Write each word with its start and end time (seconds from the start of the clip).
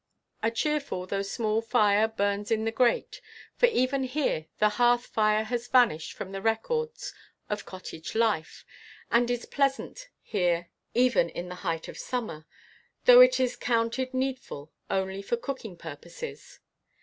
A 0.41 0.49
cheerful 0.49 1.05
though 1.05 1.21
small 1.21 1.61
fire 1.61 2.07
burns 2.07 2.49
in 2.49 2.65
the 2.65 2.71
grate 2.71 3.21
for 3.55 3.67
even 3.67 4.01
here 4.05 4.47
the 4.57 4.69
hearth 4.69 5.05
fire 5.05 5.43
has 5.43 5.67
vanished 5.67 6.13
from 6.13 6.31
the 6.31 6.41
records 6.41 7.13
of 7.51 7.67
cottage 7.67 8.15
life 8.15 8.65
and 9.11 9.29
is 9.29 9.45
pleasant 9.45 10.09
here 10.23 10.71
even 10.95 11.29
in 11.29 11.49
the 11.49 11.53
height 11.61 11.87
of 11.87 11.99
summer, 11.99 12.47
though 13.05 13.21
it 13.21 13.39
is 13.39 13.55
counted 13.55 14.11
needful 14.11 14.71
only 14.89 15.21
for 15.21 15.37
cooking 15.37 15.77
purposes. 15.77 16.61